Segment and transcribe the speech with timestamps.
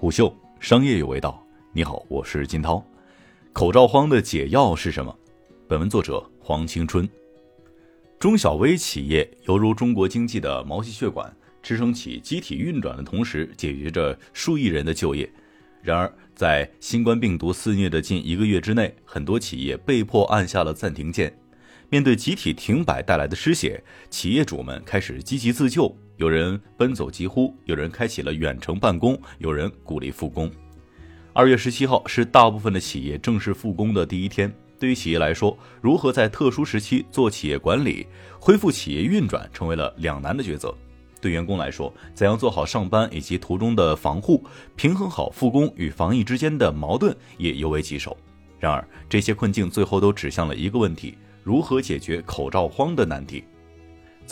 [0.00, 1.46] 虎嗅商业有味道。
[1.74, 2.82] 你好，我是金涛。
[3.52, 5.14] 口罩荒的解药是什么？
[5.68, 7.06] 本文作者黄青春。
[8.18, 11.30] 中小微企业犹如中国经济的毛细血管，
[11.62, 15.30] 支撑起机体运转的同时，解决着数亿人的就业。
[15.82, 21.30] 然而，在新冠病毒肆虐的近一个月之内，很多企业被迫按下了暂停键。
[21.90, 25.94] 面对集体停摆带来的失血，企业主们开始积极自救。
[26.20, 30.50] 有人奔走疾呼，有人开启了远程办公，有人鼓励复工。
[31.32, 34.52] 二月十七号是大部分的企业正式复工的第一天。
[34.78, 38.06] 对于企业来说，如何在特殊时期做企业管理、
[38.38, 40.74] 恢复企业运转，成为了两难的抉择。
[41.22, 44.44] 对员工来说，怎样做好上班以及途中的防护，
[44.76, 48.14] 平衡好复工与防疫之间的矛盾，也尤为棘手。
[48.58, 53.42] 然而，这些困境最后都指向了一个问题：如何解决口罩荒的难题。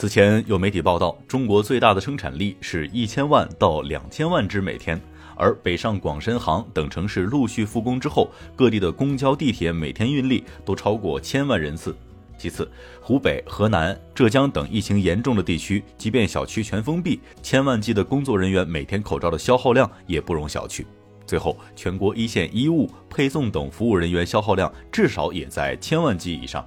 [0.01, 5.01] 此前有媒体报道，中国最大的生产力是一千万到两千万只每天，
[5.35, 11.97] 而北上广深杭等城市陆续复工之后，各地的公交、地铁每天运力都超过千万人次。
[12.39, 20.85] 其次，湖北、河南、浙江等疫情严重的地区，即便小区全封闭，千万计的工作人员每天口罩的消耗量也不容小觑。
[21.27, 26.65] 最后，全国一线医务、配送等服务人员消耗量至少也在千万计以上。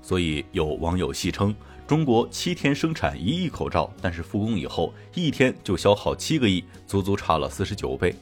[0.00, 1.54] 所以有网友戏称。
[1.90, 8.14] 中国七天生产一亿口罩，但是复工以后一天就消耗七个亿，足足差了四十九倍。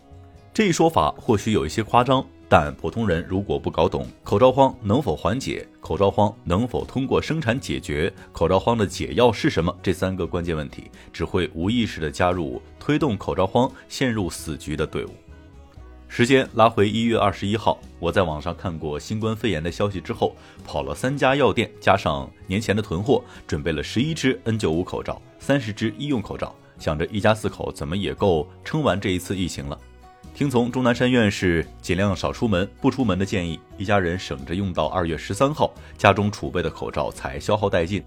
[0.55, 15.11] 这一说法或许有一些夸张，但普通人如果不搞懂口罩荒能否缓解、口罩荒能否通过生产解决、口罩荒的解药是什么这三个关键问题，只会无意识地加入推动口罩荒陷入死局的队伍。
[16.09, 20.34] 时间拉回一月二十一号，我在网上看过新冠肺炎的消息之后，
[20.65, 29.78] 跑了三家药店，加上年前的囤货，准备了十一支 N95 口罩，三十支医用口罩，想着一家四口怎么也够撑完这一次疫情了。
[30.34, 38.03] 听从钟南山院士尽量少出门、不出门的建议，一家人省着用到二月十三号，家中储备的口罩才消耗殆尽。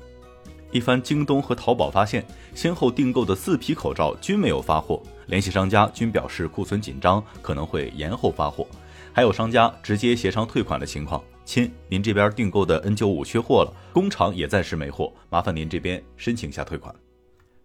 [0.72, 8.66] 一番京东和淘宝发现，先后订购的四批口罩均没有发货，联系商家均表示库存紧张，可能会延后发货。
[9.14, 16.96] 还有商家直接协商退款的情况，亲，您这边订购的 N95 缺货了，工厂也暂时没货，麻烦您这边申请一下退款。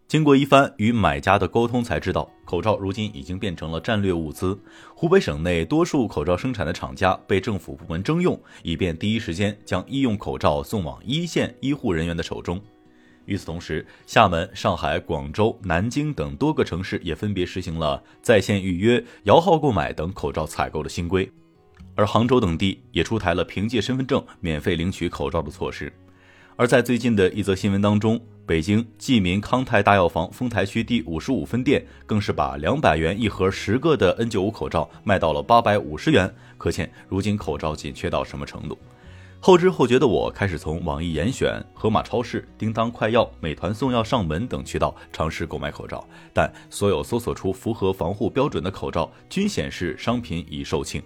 [0.08, 4.56] 经过一番与买家的沟通，才知道口罩如今已经变成了战略物资。
[4.94, 12.60] 湖北省内多数口罩生产的厂家被政府部门征用，以便第一时间将医用口罩送往一线医护人员的手中。
[13.26, 21.30] 与此同时，厦门、上海、广州、南京等多个城市也分别实行了在线预约、摇号购买等口罩采购的新规，
[21.94, 25.92] 而杭州等地也出台了凭借身份证免费领取口罩的措施。
[26.58, 38.78] 而在最近的一则新闻当中，北京济民康泰大药房丰台区第五十五分店更是把两百元一盒十个的 N95 口罩卖到了八百五十元，可见如今口罩紧缺到什么程度。
[39.38, 51.00] 后知后觉的我开始从网易严选、盒马超市、叮当快药、美团送药上门等渠道尝试购买口罩，但所有搜索出符合防护标准的口罩均显示商品已售罄。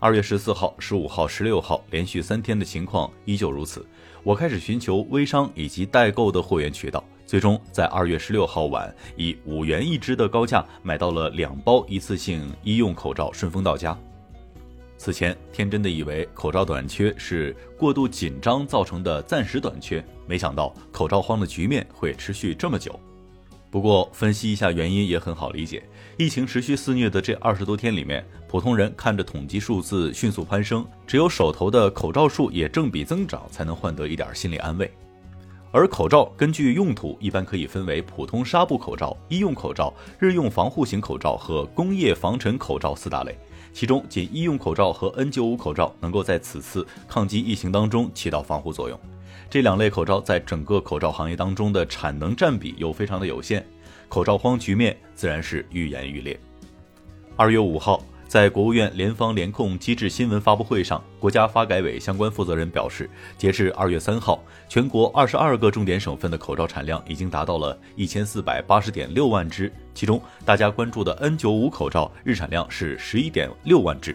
[0.00, 3.86] 二月十四号、十五号、十六号连续三天的情况依旧如此，
[4.24, 13.96] 我开始寻求微商以及代购的货源渠道，最终在二月十六号晚以五元一支的高价买到了两包一次性医用口罩，顺丰到家。
[14.98, 22.98] 此前天真的以为口罩短缺是过度紧张造成的暂时短缺，没想到口罩荒的局面会持续这么久。
[23.70, 25.82] 不过分析一下原因也很好理解，
[26.16, 34.90] 疫情持续肆虐的这二十多天里面，普通人看着统计数字迅速攀升，只有手头的口罩数也正比增长，才能换得一点心理安慰。
[35.70, 43.38] 而口罩根据用途一般可以分为普通纱布口罩、医用口罩、日用防护型口罩和工业防尘口罩四大类。
[43.72, 48.98] 其中，仅医用口罩和 N95 口罩能够在此次抗击疫情当中起到防护作用。
[49.48, 53.64] 这两类口罩在整个口罩行业当中的产能占比又非常的有限，
[54.08, 56.38] 口罩荒局面自然是愈演愈烈。
[57.36, 58.02] 二月五号。
[58.28, 63.08] 在国务院联防联控机制新闻发布会上，国家发改委相关负责人表示，
[63.38, 74.14] 截至二月三号，全国二十二个重点省份的口罩产量已经达到了一千四百八十点六万只，其中大家关注的 N95 口罩日产量是十一点六万只。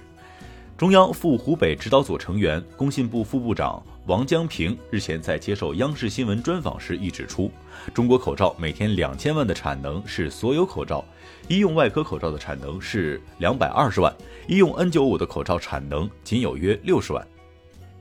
[0.78, 3.82] 中央赴湖北指导组成员、工信部副部长。
[4.06, 7.50] 王江平日前在接受央视新闻专访时亦指出，
[7.94, 11.04] 中国口罩每天两千万的产能是所有口罩，
[11.48, 14.14] 医用外科口罩的产能是两百二十万，
[14.48, 17.26] 医用 N95 的口罩产能仅有约六十万。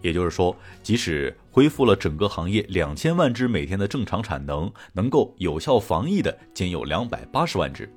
[0.00, 7.88] 也就是说，即使恢复了整个行业两千万只每天的正常产能，能够有效防疫的仅有两百八十万只。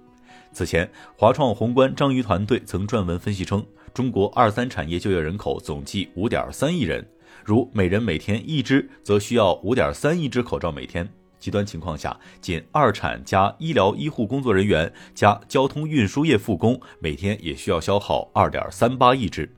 [0.52, 0.88] 此前，
[1.18, 7.04] 华创宏观张瑜团队曾撰文分析称，中国二三产业就业人口总计五点三亿人，
[7.44, 11.12] 如每人每天一只，则需要五点三亿只口罩每天。
[11.40, 19.50] 极端情况下，仅二产加医疗医护工作人员加交通运输业复工，每天也需要消耗二点三八亿只。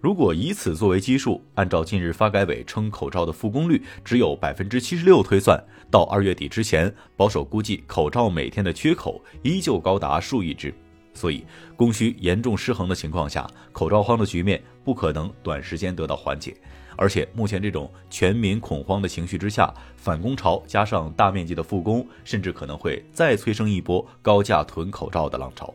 [0.00, 10.74] 如果以此作为基数，按照近日发改委称口罩的复工率只有百分之七十六推算，到二月底之前，保守估计口罩每天的缺口依旧高达数亿只。
[11.12, 11.44] 所以，
[11.76, 16.56] 供需严重失衡的情况下，口罩荒的局面不可能短时间得到缓解。
[16.96, 25.72] 而且，目前这种全民恐慌的情绪之下，反攻潮加上大面积的复工，甚至可能会再催生一波高价囤口罩的浪潮。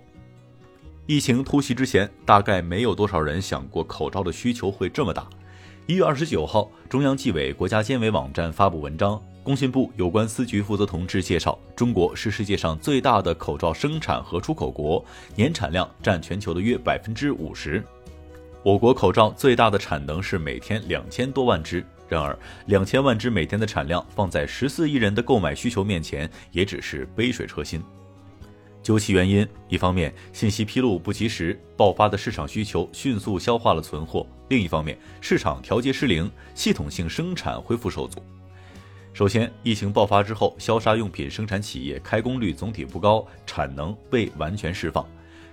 [1.07, 5.27] 疫情突袭之前，大概没有多少人想过口罩的需求会这么大。
[5.87, 15.06] 一月二十九号，中央纪委国家监委网站发布文章，工信部有关司局负责同志介绍，中国是世界上最大的口罩生产和出口国，
[15.36, 17.83] 年产量占全球的约百分之五十。
[18.63, 27.83] 我国口罩最大的产能是每天两千多万只，然而两千万只每天的产量放在十四亿人的购买需求面前，也只是杯水车薪。
[28.81, 38.24] 究其原因，一方面信息披露不及时，爆发的市场需求迅速消化了存货；另一方面，市场调节失灵，系统性生产恢复受阻。
[39.15, 45.07] 首先，疫情爆发之后，消杀用品生产企业开工率总体不高，产能未完全释放。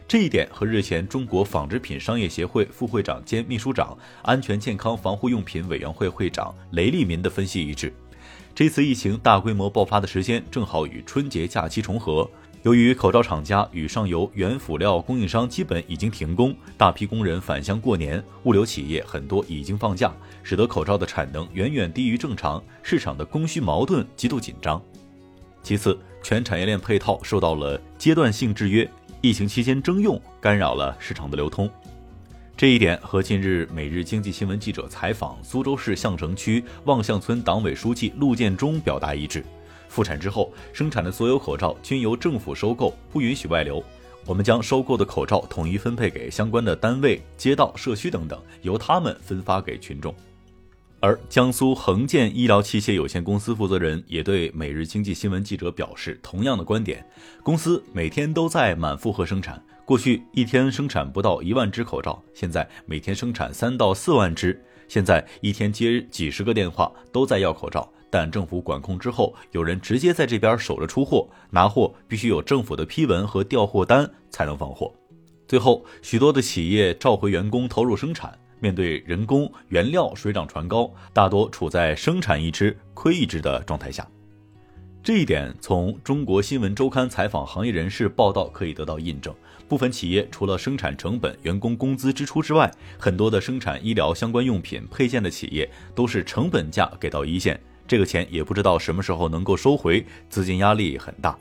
[0.08, 7.94] 这一点和日前中国纺织品商业协会副会长兼秘书长、安全健康防护用品委员会会长雷利民的分析一致。
[8.52, 12.28] 这次疫情大规模爆发的时间正好与春节假期重合。
[12.62, 20.12] 由于口罩厂家与上游原辅料供应商基本已经停工，大批工人返乡过年，物流企业很多已经放假，
[20.44, 24.80] 使得口罩的产能远远低于正常，市场的供需矛盾极度紧张。
[25.60, 28.88] 其次，全产业链配套受到了阶段性制约，
[29.20, 31.68] 疫情期间征用干扰了市场的流通。
[32.56, 39.44] 这一点和近日每日经济新闻记者采访苏州市相城区望巷村党委书记陆建中表达一致。
[39.92, 43.84] 复产之后，生产的所有口罩均由政府收购，不允许外流。
[44.24, 50.14] 我们将收购的口罩统一分配给相关的单位、街道、社区等等，由他们分发给群众。
[50.98, 57.04] 而江苏恒健医疗器械有限公司负责人也对每日经济新闻记者表示同样的观点：
[57.42, 64.58] 公司每天都在满负荷生产，过去一天生产不到一万只口罩，现在每天生产三到四万只，
[64.88, 67.92] 现在一天接几十个电话都在要口罩。
[68.12, 74.92] 但政府管控之后，有人直接在这边守着出货，拿货必须有政府的批文和调货单才能放货。
[75.48, 84.06] 最后，许多的企业召回员工投入生产，面对人工、原料水涨船高，大多处在生产一只亏一只的状态下。
[85.02, 89.34] 这一点从中国新闻周刊采访行业人士报道可以得到印证。
[89.66, 97.58] 部分企业除了生产成本、员工工资支出之外，很多的生产医疗相关用品配件的企业都是成本价给到一线。
[97.92, 101.38] 这个钱也不知道什么时候能够收回，资金压力很大。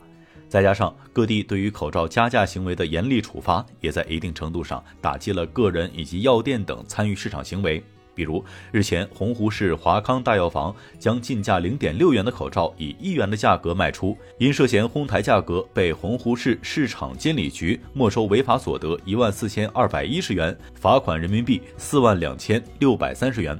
[0.49, 7.81] 再加上各地对于口罩加价行为的严厉处罚，也在一定程度上打击了个人以及药店等参与市场行为。
[8.13, 23.57] 比如日前，洪湖市华康大药房将进价零点六元的口罩以一元的价格卖出，因涉嫌哄抬价格，被洪湖市市场监理局没收违法所得一万四千二百一十元，罚款人民币四万两千六百三十元。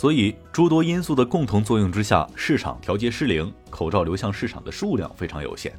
[0.00, 5.70] 所以，诸多因素的共同作用之下，市场调节失灵，口罩流向市场的数量非常有限。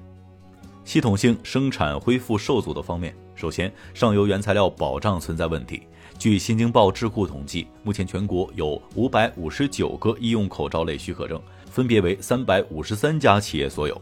[0.86, 5.82] 系统性生产恢复受阻的方面，首先，上游原材料保障存在问题。
[6.20, 14.00] 据新京报智库统计，目前全国有五百五十九个医用口罩类许可证，分别为三百五十三家企业所有。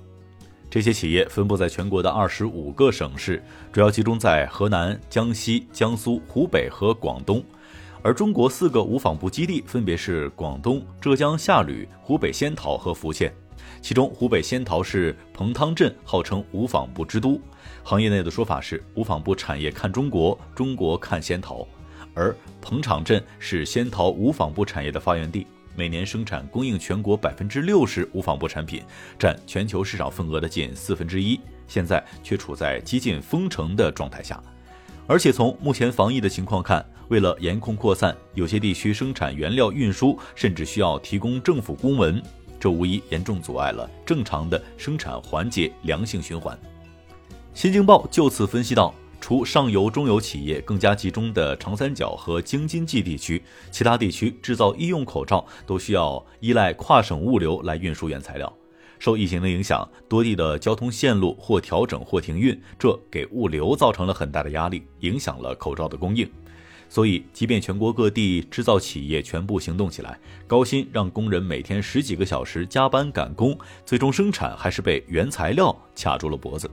[0.70, 7.42] 这些企业分布在全国的二十五个省市，主要集中在河南、江西、江苏、湖北和广东。
[8.02, 13.34] 而中国四个无纺布基地分别是广东、浙江下吕、湖北仙桃和福建，
[13.82, 17.40] 其中湖北仙桃是彭汤镇，号称无纺布之都。
[17.84, 21.68] 行业内的说法是，无纺布产业看中国，中国看仙桃。
[22.14, 28.82] 而彭场镇是仙桃无纺布产业的发源地，每年生产供应全国百分之六十无纺布产品，
[29.18, 31.38] 占全球市场份额的近四分之一，
[31.68, 34.42] 现在却处在几近封城的状态下。
[35.10, 42.22] 而且从目前防疫的情况看，为了严控扩散，有些地区生产原料运输甚至需要提供政府公文，
[42.60, 46.56] 这无疑严重阻碍了正常的生产环节良性循环。
[47.56, 58.59] 新京报就此分析到，除上游、中游企业更加集中的长三角和京津冀地区，其他地区制造医用口罩都需要依赖跨省物流来运输原材料。
[59.00, 66.30] 受疫情的影响，多地的交通线路或调整或停运，这给物流造成了很大的压力，影响了口罩的供应。
[66.90, 76.70] 所以，即便全国各地制造企业全部行动起来，高薪让工人每天十几个小时加班赶工，最终生产还是被原材料卡住了脖子。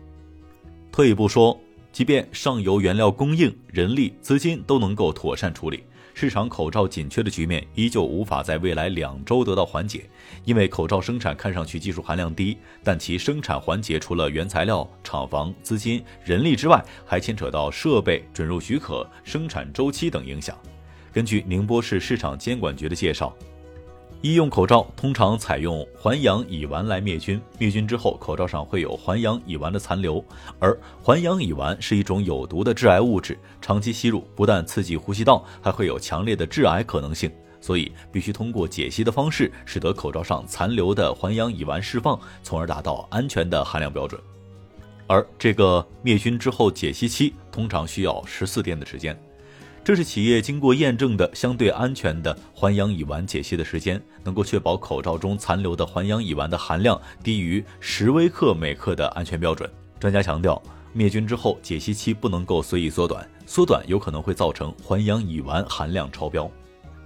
[0.91, 1.61] 退一步说，
[1.93, 5.85] 即便上游原料供应、人力、资金都能够妥善处理。
[6.19, 10.09] 市场口罩紧缺的局面依旧无法在未来两周得到缓解，
[10.47, 20.59] 因为口罩生产看上去技术含量低，但其生产环节除了原材料、厂房、资金、人力之外，还牵扯到设备、准入许可、生产周期等影响。
[21.13, 23.37] 根据宁波市市场监管局的介绍。
[24.23, 30.25] 医用口罩通常采用环氧乙烷来灭菌，灭菌之后，口罩上会有环氧乙烷的残留，
[30.59, 37.31] 而环氧乙烷是一种有毒的致癌物质，长期吸入不但刺激呼吸道，还会有强烈的致癌可能性，
[37.61, 44.21] 所以必须通过解析的方式，使得口罩上残留的环氧乙烷释放，从而达到安全的含量标准。
[45.07, 49.17] 而这个灭菌之后解析期通常需要十四天的时间。
[49.87, 59.71] 这是企业经过验证的相对安全的环氧乙烷解析的时间，能够确保口罩中残留的环氧乙烷的含量低于十微克每克的安全标准。
[60.01, 60.61] 专家强调，
[60.93, 66.51] 灭菌之后解析期不能够随意缩短，缩短有可能会造成环氧乙烷含量超标。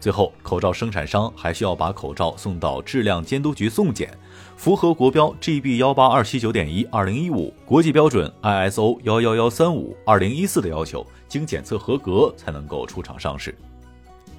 [0.01, 4.11] 最后，口罩生产商还需要把口罩送到质量监督局送检，
[4.57, 13.57] 符合国标 GB 幺八二七九点一二零一五、国际标准 ISO 幺幺幺三五二零一四的要求，经检测合格才能够出厂上市。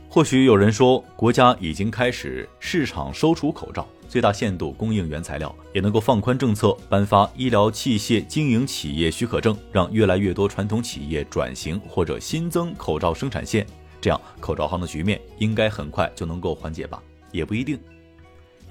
[0.08, 13.66] 或许有人说，国家已经开始市场收储口罩，最大限度供应原材料，也能够放宽政策，颁发医疗器械经营企业许可证，让越来越多传统企业转型或者新增口罩生产线。
[14.02, 17.02] 这样，口罩行的局面应该很快就能够缓解吧？
[17.32, 17.80] 也不一定。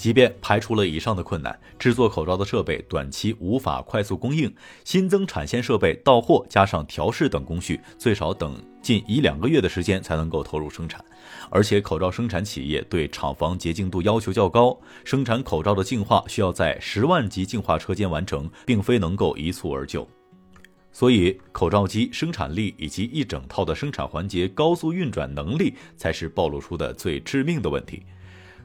[0.01, 4.51] 即便排除了以上的困难，制作口罩的设备短期无法快速供应，
[4.83, 11.05] 新增产线设备到货加上调试等工序，最少等近一两个月的时间才能够投入生产。
[11.51, 20.09] 而且，口罩生产企业对厂房洁净度要求较高，生产口罩的净化需要在十万级净化车间完成，并非能够一蹴而就。
[20.93, 28.03] 所以，口罩机生产力以及一整套的生产环节高速运转能力，才是暴露出的最致命的问题。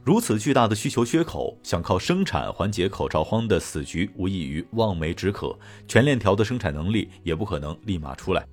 [0.06, 5.58] 如此巨大的需求缺口，想靠生产缓解口罩荒的死局，无异于望梅止渴。
[5.88, 8.46] 全链条的生产能力也不可能立马出来。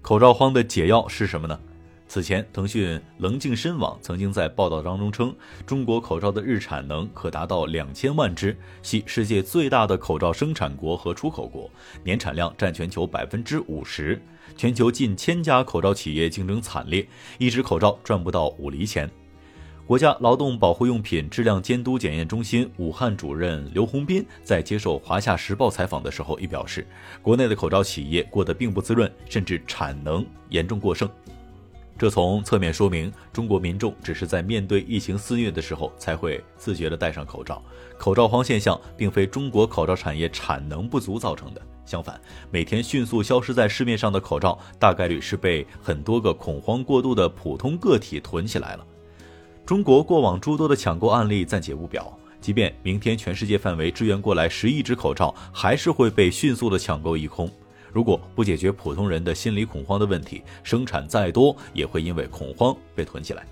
[0.00, 1.58] 口罩荒的解药是什么呢？
[2.06, 5.34] 此前，腾讯棱镜深网曾经在报道当中称，
[5.66, 11.68] 中国口罩的日产能可达到两千万只，系世界最大的口罩生产国和出口国，
[12.04, 14.22] 年产量占全球百分之五十，
[14.56, 17.04] 全球近千家口罩企业竞争惨烈，
[17.38, 19.10] 一只口罩赚不到五厘钱。
[19.90, 26.86] 国家劳动保护用品质量监督检验中心武汉主任刘洪斌在接受华夏时报采访的时候，亦表示，
[27.20, 31.10] 国内的口罩企业过得并不滋润，甚至产能严重过剩。
[31.98, 37.60] 这从侧面说明，中国民众只是在面对疫情肆虐的时候才会自觉地戴上口罩。
[37.98, 42.20] 口罩荒现象并非中国口罩产业产能不足造成的，相反，
[42.52, 48.86] 每天迅速消失在市面上的口罩，大概率是被很多个恐慌过度的普通个体囤起来了。
[49.64, 57.48] 中国过往诸多的抢购案例暂且不表，即便明天全世界范围支援过来十亿只口罩，还是会被迅速的抢购一空。
[57.92, 63.46] 如果不解决普通人的心理恐慌的问题，生产再多也会因为恐慌被囤起来。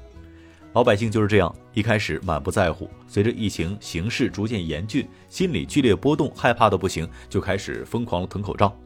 [0.74, 8.76] 老百姓就是这样，一开始满不在乎，随着疫情形势逐渐严峻，心理剧烈波动，害怕的不行，就开始疯狂囤口罩。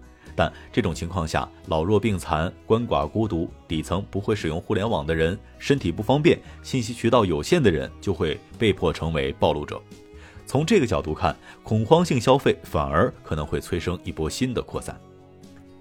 [0.43, 9.81] 但这种情况下，老弱病残、鳏寡孤独、底层不会使用互联网的人、身体不方便、信息渠道有限的人，就会被迫成为暴露者。
[10.45, 15.01] 从这个角度看，恐慌性消费反而可能会催生一波新的扩散。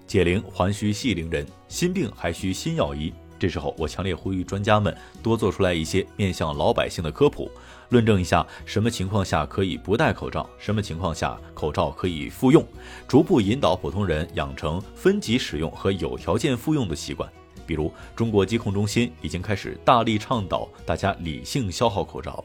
[0.06, 3.12] 解铃还需系铃人，心病还需心药医。
[3.42, 7.50] 这时候，我强烈呼吁专家们多做出来一些面向老百姓的科普，
[7.88, 12.64] 论证一下什么情况下可以不戴口罩，什么情况下口罩可以复用，
[13.08, 17.28] 逐步引导普通人养成分级使用和有条件复用的习惯。
[17.66, 22.44] 比如，中国疾控中心已经开始大力倡导大家理性消耗口罩。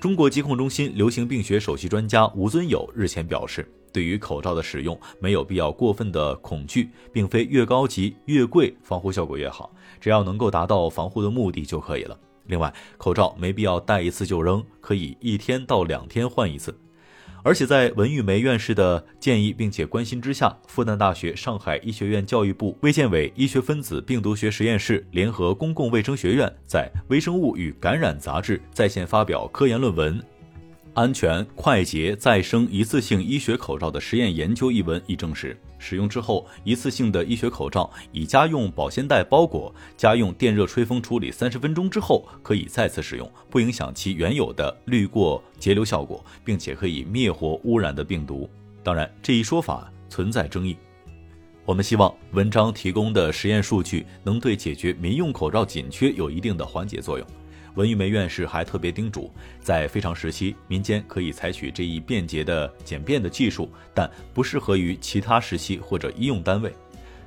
[0.00, 3.70] 中国疾控中心流行病学首席专家吴尊友日前表示。
[3.94, 12.18] 对于口罩的使用，没有必要过分的恐惧，并非越高级越贵防护效果越好，只要能够达到防护的目的就可以了。
[12.46, 16.76] 另外，口罩没必要戴一次就扔，可以一天到两天换一次。
[17.44, 30.20] 而且在文玉梅院士的建议并且关心之下，复旦大学、上海医学院教育部卫健委医学分子病毒学实验室联合公共卫生学院在《微生物与感染》杂志在线发表科研论文。
[30.94, 48.48] 安全、快捷、再生一次性医学口罩的实验研究一文已证实，使用之后，一次性的医学口罩以家用保鲜袋包裹，家用电热吹风处理三十分钟之后可以再次使用，不影响其原有的滤过节流效果，并且可以灭活污染的病毒。
[48.84, 50.76] 当然，这一说法存在争议。
[51.64, 57.26] 我们希望文章提供的实验数据能对解决民用口罩紧缺有一定的缓解作用。
[57.74, 66.72] 文玉梅院士还特别叮嘱，在非常时期，民间可以采取这一便捷的简便的技术，但不适合于其他时期或者医用单位。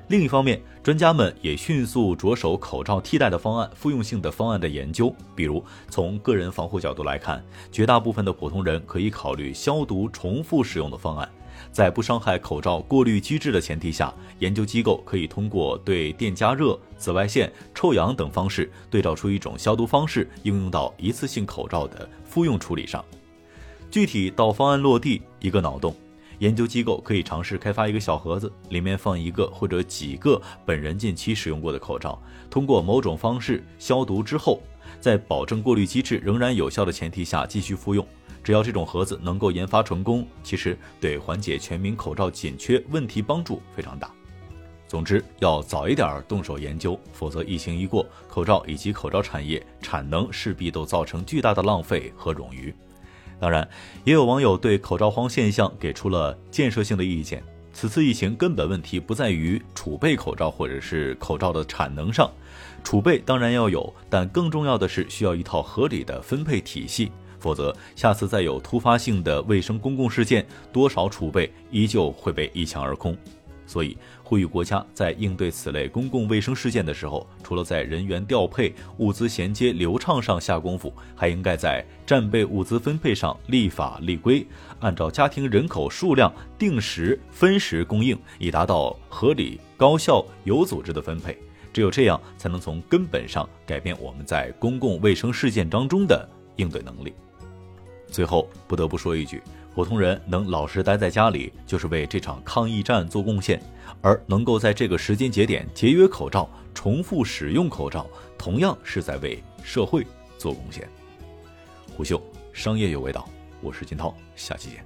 [0.08, 5.14] 另一方面，专家们也迅速着手口罩替代的方案、复用性的方案的研究。
[5.36, 11.28] 比如，从个人防护角度来看，绝大部分的普通人可以考虑消毒重复使用的方案。
[11.70, 23.04] 在不伤害口罩过滤机制的前提下，研究机构可以通过对电加热、紫外线、臭氧等方式对照出一种消毒方式，应用到一次性口罩的复用处理上。
[23.90, 25.94] 具体到方案落地，一个脑洞：
[26.40, 34.60] 研究机构可以尝试开发一个小盒子，里面放一个或者几个本人近期使用过的口罩，通过某种方式消毒之后，
[35.00, 38.06] 在保证过滤机制仍然有效的前提下继续复用。
[38.48, 44.10] 只要这种盒子能够研发成功，其实对缓解全民口罩紧缺问题帮助非常大。
[44.86, 52.74] 总之，要早一点动手研究，否则疫情一过，口罩以及口罩产业产能势必都造成巨大的浪费和冗余。
[53.38, 53.68] 当然，
[54.02, 57.44] 也有网友对口罩荒现象给出了建设性的意见。
[57.74, 62.30] 此次疫情根本问题不在于储备口罩或者是口罩的产能上，
[62.82, 67.12] 储备当然要有，但更重要的是需要一套合理的分配体系。
[67.38, 73.16] 否则，下次再有突发性的卫生公共事件，多少储备依旧会被一抢而空。
[73.66, 84.46] 所以，呼吁国家在应对此类公共卫生事件的时候，除了在人员调配、物资衔接流畅上下功夫，还应该在战备物资分配上立法立规，
[84.80, 91.36] 按照家庭人口数量定时分时供应，以达到合理、高效、有组织的分配。
[91.70, 97.12] 只有这样，才能从根本上改变我们在公共卫生事件当中的应对能力。
[98.10, 99.42] 最后不得不说一句，
[99.74, 103.58] 普通人能老实待在家里，就是为这场抗疫战做贡献；
[104.00, 110.88] 而能够在这个时间节点节约口罩、重复使用口罩，同样是在为社会做贡献。
[111.96, 112.20] 虎嗅
[112.52, 113.28] 商业有味道，
[113.60, 114.84] 我是金涛，下期见。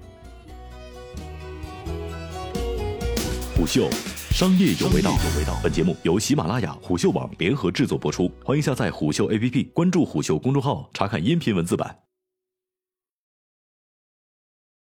[3.55, 3.87] 虎嗅
[4.31, 12.02] 商业有味道，有味道本节目由喜马拉雅、虎嗅网联合制作播出，欢迎下载虎嗅 APP，关注虎嗅公众号，查看音频文字版。